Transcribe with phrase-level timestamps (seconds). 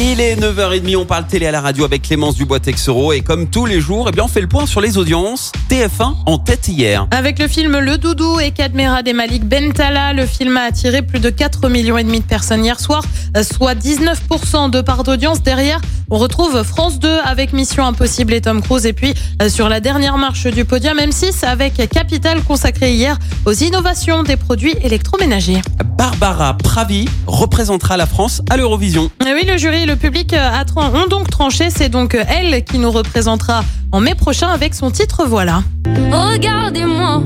[0.00, 3.66] Il est 9h30, on parle télé à la radio avec Clémence Dubois-Texero et comme tous
[3.66, 5.50] les jours, eh bien on fait le point sur les audiences.
[5.68, 7.08] TF1 en tête hier.
[7.10, 11.18] Avec le film Le Doudou et Cadmera des Malik Bentala, le film a attiré plus
[11.18, 13.02] de 4 millions et demi de personnes hier soir,
[13.42, 15.42] soit 19% de part d'audience.
[15.42, 19.68] Derrière, on retrouve France 2 avec Mission Impossible et Tom Cruise et puis euh, sur
[19.68, 25.60] la dernière marche du podium M6 avec Capital consacré hier aux innovations des produits électroménagers.
[25.98, 29.10] Barbara Pravi représentera la France à l'Eurovision.
[29.26, 31.70] Et oui, le jury le public a ont donc tranché.
[31.70, 35.62] C'est donc euh, elle qui nous représentera en mai prochain avec son titre Voilà.
[35.86, 37.22] Regardez-moi.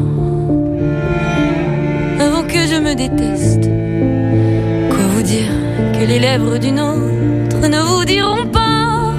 [2.21, 3.69] Avant que je me déteste.
[4.91, 5.51] Quoi vous dire
[5.93, 9.13] que les lèvres d'une autre ne vous diront pas?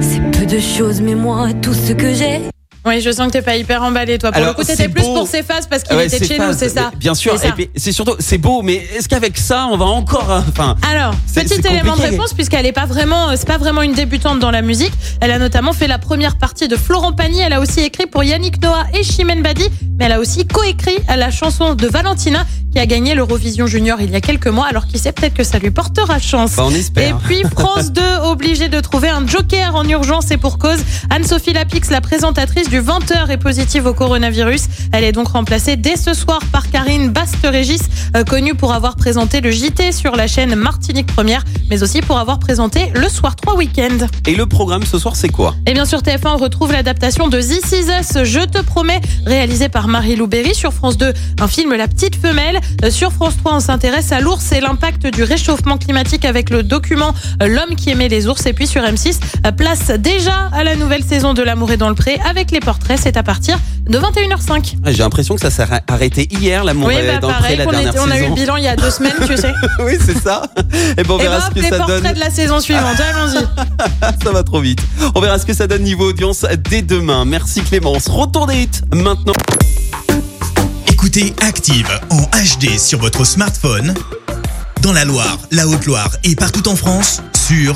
[0.00, 2.42] C'est peu de choses, mais moi, tout ce que j'ai.
[2.88, 4.30] Oui, je sens que t'es pas hyper emballé, toi.
[4.32, 5.14] Pour Alors, le coup, t'étais plus beau.
[5.14, 7.92] pour ses phases parce qu'il Ouais, était chez nous, c'est ça Bien sûr, C'est et
[7.92, 11.96] surtout, c'est beau, mais est-ce qu'avec ça, on va encore, euh, enfin, Alors, petit élément
[11.96, 14.92] de réponse puisqu'elle est pas vraiment, euh, c'est pas vraiment une débutante dans la musique.
[15.20, 17.40] Elle a notamment fait la première partie de Florent Pagny.
[17.40, 20.96] Elle a aussi écrit pour Yannick Noah et Chimène Badi, mais elle a aussi coécrit
[21.08, 24.66] la chanson de Valentina qui a gagné l'Eurovision Junior il y a quelques mois.
[24.66, 26.56] Alors qui sait peut-être que ça lui portera chance.
[26.56, 27.18] bah, on Et espère.
[27.18, 30.78] puis France 2 obligé de trouver un joker en urgence et pour cause.
[31.10, 34.68] Anne-Sophie Lapix, la présentatrice du 20h, est positive au coronavirus.
[34.92, 37.10] Elle est donc remplacée dès ce soir par Karine
[37.48, 37.80] Baste-Régis,
[38.14, 42.18] euh, connue pour avoir présenté le JT sur la chaîne Martinique Première, mais aussi pour
[42.18, 44.06] avoir présenté le Soir 3 Week-end.
[44.26, 45.54] Et le programme ce soir, c'est quoi?
[45.66, 49.70] Et bien sur TF1, on retrouve l'adaptation de This Is Us, Je te promets, réalisé
[49.70, 50.54] par Marie-Lou Berry.
[50.54, 52.60] Sur France 2, un film La Petite Femelle.
[52.84, 56.62] Euh, Sur France 3, on s'intéresse à l'ours et l'impact du réchauffement climatique avec le
[56.62, 58.44] document euh, L'homme qui aimait les ours.
[58.44, 61.88] Et puis sur M6, euh, place déjà à la nouvelle saison de L'amour est dans
[61.88, 63.00] le pré avec les portraits.
[63.02, 64.74] C'est à partir de 21h05.
[64.84, 67.37] Ah, J'ai l'impression que ça s'est arrêté hier, l'amour Oui, est bah dans le pré,
[67.38, 69.14] pareil, la qu'on dernière était- on a eu le bilan il y a deux semaines,
[69.26, 69.52] tu sais.
[69.84, 70.42] oui, c'est ça.
[70.96, 72.12] Et ben on Et verra ce que les ça portraits donne.
[72.14, 72.96] de la saison suivante.
[73.14, 73.44] Allons-y.
[74.24, 74.80] Ça va trop vite.
[75.14, 77.24] On verra ce que ça donne niveau audience dès demain.
[77.24, 78.08] Merci Clémence.
[78.08, 79.32] Retour des hits maintenant.
[80.90, 83.94] Écoutez Active en HD sur votre smartphone,
[84.82, 87.74] dans la Loire, la Haute-Loire et partout en France, sur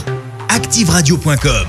[0.49, 1.67] activeradio.com.